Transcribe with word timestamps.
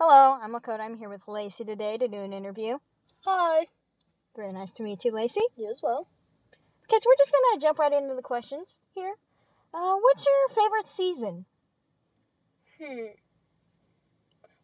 Hello, 0.00 0.38
I'm 0.40 0.52
Lakota. 0.52 0.78
I'm 0.78 0.94
here 0.94 1.08
with 1.08 1.26
Lacey 1.26 1.64
today 1.64 1.98
to 1.98 2.06
do 2.06 2.18
an 2.18 2.32
interview. 2.32 2.78
Hi. 3.24 3.66
Very 4.36 4.52
nice 4.52 4.70
to 4.74 4.84
meet 4.84 5.04
you, 5.04 5.10
Lacey. 5.10 5.40
You 5.56 5.68
as 5.68 5.80
well. 5.82 6.06
Okay, 6.84 6.98
so 7.00 7.08
we're 7.08 7.18
just 7.18 7.32
gonna 7.32 7.60
jump 7.60 7.80
right 7.80 7.92
into 7.92 8.14
the 8.14 8.22
questions 8.22 8.78
here. 8.94 9.16
Uh, 9.74 9.96
what's 9.96 10.24
your 10.24 10.54
favorite 10.54 10.86
season? 10.86 11.46
Hmm. 12.80 13.06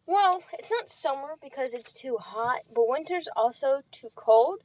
Well, 0.05 0.41
it's 0.53 0.71
not 0.71 0.89
summer 0.89 1.35
because 1.43 1.73
it's 1.73 1.91
too 1.91 2.15
hot, 2.15 2.61
but 2.73 2.87
winter's 2.87 3.27
also 3.35 3.81
too 3.91 4.11
cold 4.15 4.61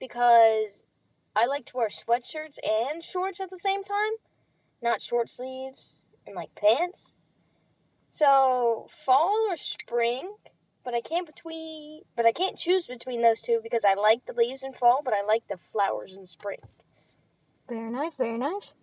because 0.00 0.84
I 1.36 1.44
like 1.44 1.66
to 1.66 1.76
wear 1.76 1.88
sweatshirts 1.88 2.56
and 2.66 3.04
shorts 3.04 3.38
at 3.38 3.50
the 3.50 3.58
same 3.58 3.84
time, 3.84 4.12
not 4.80 5.02
short 5.02 5.28
sleeves 5.28 6.06
and 6.26 6.34
like 6.34 6.54
pants. 6.54 7.15
So, 8.10 8.88
fall 9.04 9.48
or 9.50 9.56
spring, 9.56 10.36
but 10.84 10.94
I 10.94 11.00
can't 11.00 11.26
between 11.26 12.02
but 12.14 12.24
I 12.24 12.32
can't 12.32 12.56
choose 12.56 12.86
between 12.86 13.20
those 13.22 13.42
two 13.42 13.60
because 13.62 13.84
I 13.84 13.94
like 13.94 14.24
the 14.24 14.32
leaves 14.32 14.62
in 14.62 14.72
fall, 14.72 15.00
but 15.04 15.12
I 15.12 15.22
like 15.22 15.48
the 15.48 15.58
flowers 15.72 16.16
in 16.16 16.26
spring. 16.26 16.60
Very 17.68 17.90
nice, 17.90 18.14
very 18.14 18.38
nice. 18.38 18.74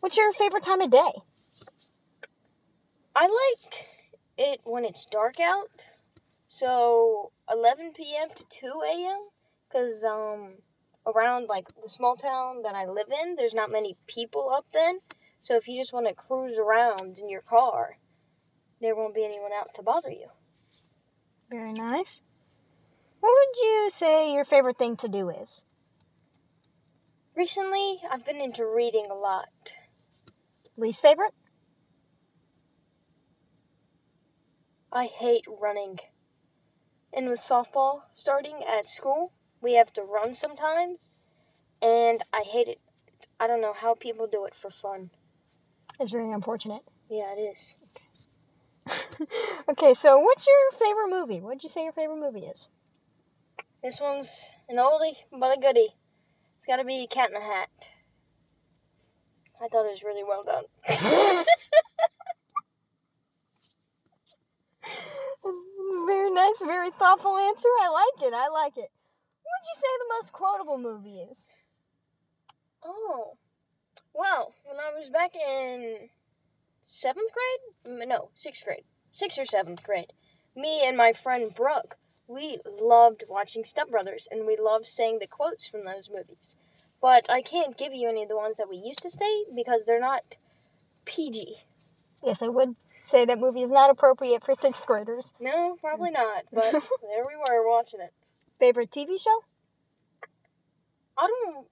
What's 0.00 0.16
your 0.16 0.32
favorite 0.32 0.64
time 0.64 0.82
of 0.82 0.90
day? 0.90 1.12
I 3.14 3.22
like 3.22 3.88
it 4.36 4.60
when 4.64 4.84
it's 4.84 5.06
dark 5.06 5.40
out. 5.40 5.86
So 6.46 7.32
11 7.50 7.92
p.m. 7.94 8.28
to 8.36 8.44
2 8.48 8.66
a.m. 8.86 9.28
Because 9.66 10.04
um, 10.04 10.56
around 11.06 11.48
like 11.48 11.68
the 11.82 11.88
small 11.88 12.16
town 12.16 12.62
that 12.62 12.74
I 12.74 12.84
live 12.84 13.08
in, 13.10 13.36
there's 13.36 13.54
not 13.54 13.72
many 13.72 13.96
people 14.06 14.50
up 14.54 14.66
then. 14.74 14.98
So 15.40 15.56
if 15.56 15.66
you 15.66 15.80
just 15.80 15.94
want 15.94 16.06
to 16.08 16.14
cruise 16.14 16.58
around 16.58 17.18
in 17.18 17.30
your 17.30 17.40
car, 17.40 17.96
there 18.80 18.94
won't 18.94 19.14
be 19.14 19.24
anyone 19.24 19.52
out 19.56 19.74
to 19.74 19.82
bother 19.82 20.10
you. 20.10 20.28
Very 21.50 21.72
nice. 21.72 22.20
What 23.20 23.30
would 23.30 23.66
you 23.66 23.90
say 23.90 24.32
your 24.32 24.44
favorite 24.44 24.78
thing 24.78 24.96
to 24.96 25.08
do 25.08 25.30
is? 25.30 25.62
Recently, 27.34 28.00
I've 28.10 28.24
been 28.24 28.40
into 28.40 28.66
reading 28.66 29.08
a 29.10 29.14
lot. 29.14 29.48
Least 30.76 31.02
favorite? 31.02 31.34
I 34.92 35.06
hate 35.06 35.44
running. 35.60 35.98
And 37.12 37.28
with 37.28 37.40
softball 37.40 38.02
starting 38.12 38.62
at 38.66 38.88
school, 38.88 39.32
we 39.60 39.74
have 39.74 39.92
to 39.94 40.02
run 40.02 40.34
sometimes, 40.34 41.16
and 41.82 42.22
I 42.32 42.42
hate 42.42 42.68
it. 42.68 42.80
I 43.40 43.46
don't 43.46 43.60
know 43.60 43.74
how 43.74 43.94
people 43.94 44.26
do 44.26 44.44
it 44.44 44.54
for 44.54 44.70
fun. 44.70 45.10
It's 45.98 46.12
very 46.12 46.30
unfortunate. 46.32 46.82
Yeah, 47.10 47.32
it 47.36 47.40
is. 47.40 47.76
okay, 49.68 49.94
so 49.94 50.18
what's 50.18 50.46
your 50.46 50.72
favorite 50.78 51.08
movie? 51.08 51.40
What'd 51.40 51.62
you 51.62 51.68
say 51.68 51.84
your 51.84 51.92
favorite 51.92 52.20
movie 52.20 52.46
is? 52.46 52.68
This 53.82 54.00
one's 54.00 54.40
an 54.68 54.76
oldie, 54.76 55.16
but 55.32 55.56
a 55.56 55.60
goodie. 55.60 55.94
It's 56.56 56.66
gotta 56.66 56.84
be 56.84 57.06
Cat 57.06 57.28
in 57.28 57.34
the 57.34 57.40
Hat. 57.40 57.70
I 59.62 59.68
thought 59.68 59.86
it 59.86 59.92
was 59.92 60.02
really 60.02 60.24
well 60.24 60.44
done. 60.44 60.64
very 66.06 66.30
nice, 66.30 66.58
very 66.58 66.90
thoughtful 66.90 67.36
answer. 67.36 67.68
I 67.82 67.88
like 67.88 68.22
it. 68.28 68.34
I 68.34 68.48
like 68.48 68.76
it. 68.76 68.90
What 69.42 69.52
would 69.54 69.66
you 69.66 69.76
say 69.76 69.88
the 69.98 70.14
most 70.14 70.32
quotable 70.32 70.78
movie 70.78 71.20
is? 71.20 71.46
Oh. 72.84 73.36
Well, 74.12 74.54
when 74.64 74.78
I 74.78 74.98
was 74.98 75.10
back 75.10 75.34
in 75.34 76.08
seventh 76.86 77.30
grade? 77.32 78.08
No, 78.08 78.30
sixth 78.34 78.64
grade. 78.64 78.84
Sixth 79.12 79.38
or 79.38 79.44
seventh 79.44 79.82
grade. 79.82 80.14
Me 80.54 80.86
and 80.86 80.96
my 80.96 81.12
friend 81.12 81.54
Brooke, 81.54 81.96
we 82.26 82.58
loved 82.80 83.24
watching 83.28 83.64
Step 83.64 83.90
Brothers 83.90 84.26
and 84.30 84.46
we 84.46 84.56
loved 84.56 84.86
saying 84.86 85.18
the 85.18 85.26
quotes 85.26 85.66
from 85.66 85.84
those 85.84 86.08
movies. 86.08 86.56
But 87.02 87.30
I 87.30 87.42
can't 87.42 87.76
give 87.76 87.92
you 87.92 88.08
any 88.08 88.22
of 88.22 88.30
the 88.30 88.36
ones 88.36 88.56
that 88.56 88.70
we 88.70 88.76
used 88.76 89.02
to 89.02 89.10
say 89.10 89.44
because 89.54 89.84
they're 89.84 90.00
not 90.00 90.38
PG. 91.04 91.56
Yes, 92.24 92.42
I 92.42 92.48
would 92.48 92.76
say 93.02 93.24
that 93.24 93.38
movie 93.38 93.62
is 93.62 93.70
not 93.70 93.90
appropriate 93.90 94.44
for 94.44 94.54
sixth 94.54 94.86
graders. 94.86 95.34
No, 95.38 95.76
probably 95.80 96.10
mm. 96.10 96.14
not. 96.14 96.44
But 96.52 96.72
there 96.72 97.24
we 97.26 97.36
were 97.48 97.68
watching 97.68 98.00
it. 98.00 98.12
Favorite 98.58 98.90
TV 98.90 99.20
show? 99.20 99.40
I 101.18 101.26
don't 101.26 101.66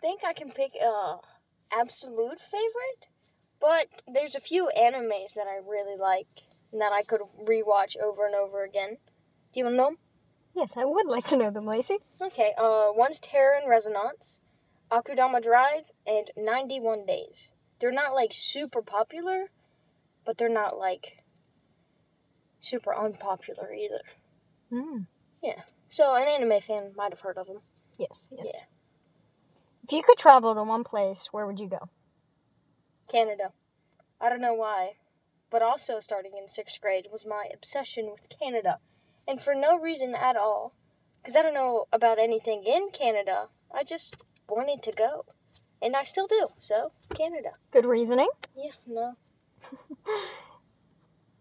think 0.00 0.22
I 0.26 0.32
can 0.32 0.50
pick 0.50 0.72
a 0.82 1.16
absolute 1.72 2.40
favorite, 2.40 3.08
but 3.62 4.02
there's 4.12 4.34
a 4.34 4.40
few 4.40 4.68
animes 4.76 5.34
that 5.34 5.46
I 5.46 5.56
really 5.64 5.96
like 5.96 6.26
and 6.72 6.80
that 6.80 6.92
I 6.92 7.02
could 7.02 7.20
rewatch 7.40 7.96
over 7.96 8.26
and 8.26 8.34
over 8.34 8.64
again. 8.64 8.98
Do 9.52 9.60
you 9.60 9.64
want 9.64 9.74
to 9.74 9.76
know 9.76 9.86
'em? 9.88 9.98
Yes, 10.54 10.76
I 10.76 10.84
would 10.84 11.06
like 11.06 11.24
to 11.26 11.36
know 11.36 11.50
them, 11.50 11.64
Lacey. 11.64 11.98
Okay, 12.20 12.52
uh, 12.58 12.90
one's 12.92 13.20
Terror 13.20 13.58
in 13.62 13.68
Resonance, 13.68 14.40
Akudama 14.90 15.40
Drive, 15.40 15.90
and 16.06 16.30
91 16.36 17.06
Days. 17.06 17.54
They're 17.78 17.92
not 17.92 18.14
like 18.14 18.32
super 18.32 18.82
popular, 18.82 19.50
but 20.24 20.38
they're 20.38 20.48
not 20.48 20.76
like 20.76 21.22
super 22.60 22.94
unpopular 22.94 23.72
either. 23.72 24.02
Hmm. 24.70 25.02
Yeah. 25.42 25.62
So 25.88 26.14
an 26.14 26.28
anime 26.28 26.60
fan 26.60 26.92
might 26.96 27.12
have 27.12 27.20
heard 27.20 27.38
of 27.38 27.46
them. 27.46 27.62
Yes, 27.98 28.26
yes. 28.30 28.46
Yeah. 28.52 28.60
If 29.84 29.92
you 29.92 30.02
could 30.02 30.18
travel 30.18 30.54
to 30.54 30.62
one 30.62 30.84
place, 30.84 31.28
where 31.32 31.46
would 31.46 31.60
you 31.60 31.68
go? 31.68 31.88
Canada. 33.12 33.52
I 34.20 34.30
don't 34.30 34.40
know 34.40 34.54
why, 34.54 34.92
but 35.50 35.62
also 35.62 36.00
starting 36.00 36.32
in 36.40 36.48
sixth 36.48 36.80
grade 36.80 37.08
was 37.12 37.26
my 37.26 37.48
obsession 37.52 38.10
with 38.10 38.28
Canada. 38.40 38.78
And 39.28 39.40
for 39.40 39.54
no 39.54 39.78
reason 39.78 40.14
at 40.14 40.36
all, 40.36 40.74
because 41.20 41.36
I 41.36 41.42
don't 41.42 41.54
know 41.54 41.86
about 41.92 42.18
anything 42.18 42.64
in 42.64 42.88
Canada, 42.90 43.48
I 43.72 43.84
just 43.84 44.16
wanted 44.48 44.82
to 44.84 44.92
go. 44.92 45.26
And 45.80 45.94
I 45.94 46.04
still 46.04 46.26
do, 46.26 46.48
so 46.58 46.92
Canada. 47.14 47.50
Good 47.70 47.84
reasoning. 47.84 48.28
Yeah, 48.56 48.72
no. 48.86 49.16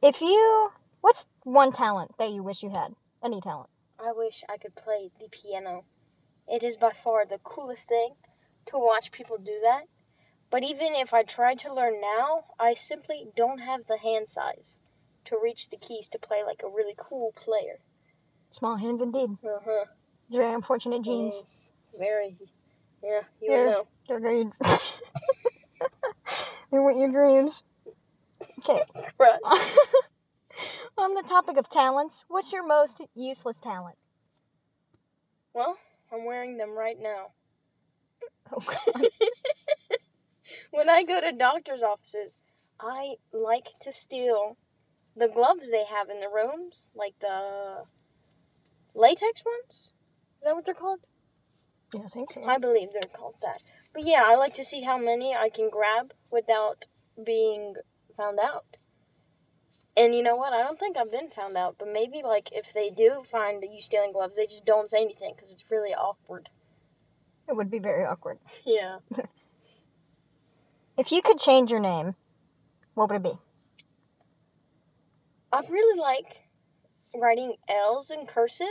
If 0.02 0.20
you, 0.20 0.72
what's 1.02 1.28
one 1.44 1.72
talent 1.72 2.18
that 2.18 2.32
you 2.32 2.42
wish 2.42 2.64
you 2.64 2.72
had? 2.72 2.96
Any 3.24 3.40
talent? 3.40 3.70
I 4.00 4.12
wish 4.12 4.44
I 4.50 4.58
could 4.58 4.76
play 4.76 5.12
the 5.20 5.28
piano. 5.30 5.84
It 6.48 6.64
is 6.64 6.76
by 6.76 6.90
far 6.92 7.24
the 7.24 7.38
coolest 7.38 7.88
thing 7.88 8.16
to 8.66 8.80
watch 8.80 9.12
people 9.12 9.38
do 9.38 9.60
that. 9.62 9.84
But 10.52 10.64
even 10.64 10.94
if 10.96 11.14
I 11.14 11.24
tried 11.24 11.60
to 11.60 11.74
learn 11.74 12.02
now, 12.02 12.44
I 12.60 12.74
simply 12.74 13.28
don't 13.36 13.60
have 13.60 13.88
the 13.88 13.98
hand 13.98 14.28
size 14.30 14.78
to 15.26 15.38
reach 15.42 15.70
the 15.70 15.78
keys 15.78 16.10
to 16.10 16.20
play 16.20 16.44
like 16.46 16.62
a 16.64 16.68
really 16.68 16.94
cool 16.98 17.32
player. 17.36 17.80
Small 18.50 18.76
hands 18.76 19.02
indeed. 19.02 19.38
Uh 19.44 19.60
huh. 19.66 19.86
It's 20.28 20.36
very 20.36 20.54
unfortunate 20.54 21.04
genes. 21.04 21.70
Very. 21.98 22.36
Yeah, 23.02 23.22
you 23.42 23.52
Yeah. 23.52 23.64
would 23.64 23.72
know. 23.72 23.88
They're 24.08 24.20
great. 24.20 24.48
They're 26.70 26.82
what 26.84 26.98
your 26.98 27.10
dreams. 27.10 27.64
Okay. 28.60 28.82
Right. 29.18 29.40
On 30.98 31.14
the 31.16 31.24
topic 31.24 31.56
of 31.58 31.70
talents, 31.70 32.26
what's 32.28 32.52
your 32.52 32.66
most 32.68 33.02
useless 33.16 33.60
talent? 33.60 33.98
well, 35.54 35.78
I'm 36.14 36.26
wearing 36.26 36.58
them 36.58 36.72
right 36.78 36.98
now. 37.00 37.32
Oh, 38.54 38.60
God. 38.60 39.08
when 40.72 40.90
I 40.90 41.04
go 41.04 41.22
to 41.22 41.32
doctor's 41.32 41.84
offices, 41.84 42.38
I 42.80 43.16
like 43.32 43.70
to 43.82 43.92
steal 43.92 44.58
the 45.16 45.28
gloves 45.28 45.70
they 45.70 45.86
have 45.86 46.10
in 46.10 46.20
the 46.20 46.30
rooms, 46.30 46.92
like 46.96 47.14
the 47.20 47.84
latex 48.94 49.44
ones. 49.46 49.94
Is 50.40 50.46
that 50.46 50.56
what 50.56 50.66
they're 50.66 50.74
called? 50.74 51.02
yeah, 51.94 52.02
I 52.06 52.08
think 52.08 52.32
so. 52.32 52.44
I 52.44 52.58
believe 52.58 52.90
they're 52.94 53.02
called 53.14 53.36
that. 53.42 53.64
But 53.94 54.06
yeah, 54.06 54.22
I 54.24 54.36
like 54.36 54.54
to 54.56 54.64
see 54.64 54.82
how 54.82 54.98
many 54.98 55.36
I 55.36 55.50
can 55.50 55.70
grab 55.70 56.14
without 56.32 56.86
being 57.24 57.76
found 58.16 58.40
out. 58.40 58.78
And 59.98 60.16
you 60.16 60.24
know 60.24 60.38
what? 60.38 60.54
I 60.54 60.64
don't 60.64 60.80
think 60.80 60.96
I've 60.96 61.12
been 61.12 61.30
found 61.30 61.58
out, 61.58 61.76
but 61.78 61.90
maybe 61.92 62.22
like 62.24 62.50
if 62.54 62.74
they 62.74 62.90
do 62.90 63.24
find 63.30 63.64
you 63.70 63.82
stealing 63.82 64.14
gloves, 64.14 64.38
they 64.38 64.46
just 64.46 64.66
don't 64.66 64.88
say 64.88 65.02
anything 65.02 65.34
because 65.36 65.52
it's 65.52 65.70
really 65.70 65.94
awkward. 65.94 66.50
It 67.50 67.56
would 67.58 67.70
be 67.70 67.80
very 67.80 68.06
awkward. 68.06 68.40
Yeah. 68.66 69.00
If 71.02 71.12
you 71.12 71.24
could 71.24 71.40
change 71.40 71.72
your 71.72 71.80
name, 71.80 72.14
what 72.94 73.10
would 73.10 73.16
it 73.16 73.24
be? 73.24 73.40
I 75.52 75.62
really 75.68 76.00
like 76.00 76.44
writing 77.20 77.56
L's 77.68 78.12
in 78.12 78.28
cursive, 78.28 78.68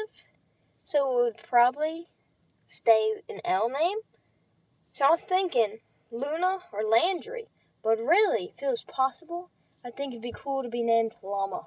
so 0.84 1.10
it 1.10 1.24
would 1.24 1.36
probably 1.42 2.06
stay 2.66 3.14
an 3.28 3.40
L 3.44 3.68
name. 3.68 3.98
So 4.92 5.06
I 5.06 5.10
was 5.10 5.22
thinking 5.22 5.78
Luna 6.12 6.58
or 6.72 6.84
Landry, 6.84 7.48
but 7.82 7.98
really, 7.98 8.52
if 8.56 8.62
it 8.62 8.70
was 8.70 8.84
possible, 8.84 9.50
I 9.84 9.90
think 9.90 10.12
it'd 10.12 10.22
be 10.22 10.32
cool 10.32 10.62
to 10.62 10.68
be 10.68 10.84
named 10.84 11.16
Llama. 11.24 11.66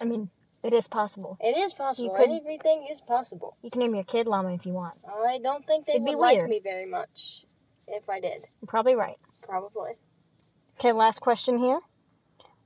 I 0.00 0.06
mean, 0.06 0.30
it 0.62 0.72
is 0.72 0.88
possible. 0.88 1.36
It 1.42 1.58
is 1.58 1.74
possible. 1.74 2.08
You 2.08 2.16
could- 2.16 2.30
Anything 2.30 2.88
is 2.90 3.02
possible. 3.02 3.58
You 3.60 3.68
can 3.68 3.80
name 3.80 3.94
your 3.94 4.04
kid 4.04 4.26
Llama 4.26 4.54
if 4.54 4.64
you 4.64 4.72
want. 4.72 4.94
I 5.06 5.38
don't 5.42 5.66
think 5.66 5.84
they 5.84 5.96
It'd 5.96 6.06
be 6.06 6.14
like 6.14 6.38
weird. 6.38 6.48
me 6.48 6.60
very 6.64 6.86
much 6.86 7.44
if 7.92 8.08
I 8.08 8.20
did. 8.20 8.46
Probably 8.66 8.94
right. 8.94 9.18
Probably. 9.42 9.92
Okay, 10.78 10.92
last 10.92 11.20
question 11.20 11.58
here. 11.58 11.80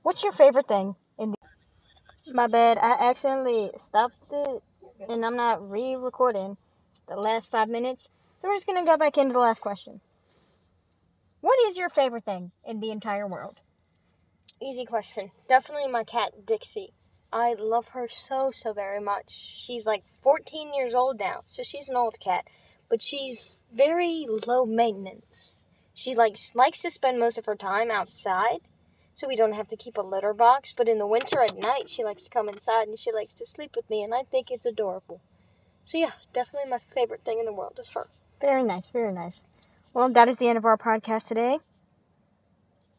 What's 0.03 0.23
your 0.23 0.31
favorite 0.31 0.67
thing 0.67 0.95
in 1.17 1.31
the 1.31 2.33
My 2.33 2.47
bad. 2.47 2.77
I 2.77 3.09
accidentally 3.09 3.71
stopped 3.75 4.15
it, 4.31 4.63
and 5.09 5.25
I'm 5.25 5.35
not 5.35 5.69
re-recording 5.69 6.57
the 7.07 7.15
last 7.15 7.51
five 7.51 7.69
minutes. 7.69 8.09
So 8.39 8.47
we're 8.47 8.55
just 8.55 8.67
gonna 8.67 8.85
go 8.85 8.97
back 8.97 9.17
into 9.17 9.33
the 9.33 9.39
last 9.39 9.61
question. 9.61 10.01
What 11.41 11.57
is 11.67 11.77
your 11.77 11.89
favorite 11.89 12.25
thing 12.25 12.51
in 12.63 12.79
the 12.79 12.91
entire 12.91 13.27
world? 13.27 13.59
Easy 14.61 14.85
question. 14.85 15.31
Definitely 15.47 15.87
my 15.91 16.03
cat 16.03 16.45
Dixie. 16.45 16.93
I 17.31 17.53
love 17.53 17.89
her 17.89 18.07
so 18.07 18.49
so 18.51 18.73
very 18.73 19.01
much. 19.01 19.25
She's 19.29 19.85
like 19.85 20.03
14 20.23 20.73
years 20.73 20.95
old 20.95 21.19
now, 21.19 21.41
so 21.45 21.63
she's 21.63 21.89
an 21.89 21.97
old 21.97 22.17
cat, 22.25 22.45
but 22.89 23.01
she's 23.01 23.57
very 23.73 24.27
low 24.47 24.65
maintenance. 24.65 25.59
She 25.93 26.15
likes 26.15 26.53
likes 26.55 26.81
to 26.81 26.91
spend 26.91 27.19
most 27.19 27.37
of 27.37 27.45
her 27.45 27.55
time 27.55 27.89
outside, 27.89 28.59
so 29.13 29.27
we 29.27 29.35
don't 29.35 29.53
have 29.53 29.67
to 29.69 29.77
keep 29.77 29.97
a 29.97 30.01
litter 30.01 30.33
box. 30.33 30.73
But 30.75 30.89
in 30.89 30.97
the 30.97 31.07
winter 31.07 31.41
at 31.41 31.57
night, 31.57 31.89
she 31.89 32.03
likes 32.03 32.23
to 32.23 32.29
come 32.29 32.49
inside 32.49 32.87
and 32.87 32.99
she 32.99 33.11
likes 33.11 33.33
to 33.35 33.45
sleep 33.45 33.71
with 33.75 33.89
me, 33.89 34.03
and 34.03 34.13
I 34.13 34.23
think 34.23 34.51
it's 34.51 34.65
adorable. 34.65 35.21
So 35.85 35.97
yeah, 35.97 36.11
definitely 36.33 36.69
my 36.69 36.79
favorite 36.79 37.23
thing 37.23 37.39
in 37.39 37.45
the 37.45 37.53
world 37.53 37.79
is 37.79 37.91
her. 37.91 38.07
Very 38.41 38.63
nice, 38.63 38.87
very 38.87 39.13
nice. 39.13 39.43
Well, 39.93 40.09
that 40.09 40.27
is 40.27 40.39
the 40.39 40.49
end 40.49 40.57
of 40.57 40.65
our 40.65 40.77
podcast 40.77 41.27
today. 41.27 41.59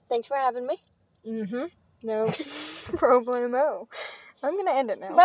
Thanks 0.09 0.29
for 0.29 0.37
having 0.37 0.67
me. 0.67 0.81
Mm-hmm. 1.27 1.67
No 2.03 2.27
problemo. 2.29 3.89
I'm 4.43 4.57
gonna 4.57 4.73
end 4.73 4.91
it 4.91 5.01
now. 5.01 5.09
Bye. 5.09 5.17